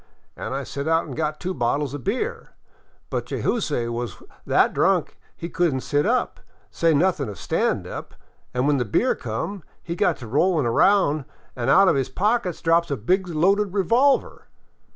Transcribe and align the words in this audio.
An' 0.35 0.51
I 0.51 0.63
sent 0.63 0.87
out 0.87 1.05
an' 1.05 1.11
got 1.13 1.39
two 1.39 1.53
bottles 1.53 1.93
of 1.93 2.03
beer. 2.03 2.53
But 3.11 3.27
Jayzoose 3.27 3.87
was 3.91 4.17
that 4.47 4.73
drunk 4.73 5.15
he 5.35 5.47
could 5.47 5.75
n't 5.75 5.83
sit 5.83 6.07
up, 6.07 6.39
say 6.71 6.91
nothin' 6.95 7.29
of 7.29 7.37
stand 7.37 7.85
up, 7.85 8.15
an' 8.51 8.65
when 8.65 8.77
the 8.77 8.83
beer 8.83 9.13
come 9.13 9.61
he 9.83 9.95
got 9.95 10.17
to 10.17 10.25
roUin' 10.27 10.65
around 10.65 11.25
an' 11.55 11.69
out 11.69 11.87
of 11.87 11.95
his 11.95 12.09
pocket 12.09 12.59
drops 12.63 12.89
a 12.89 12.97
big 12.97 13.27
loaded 13.27 13.73
revolver. 13.75 14.47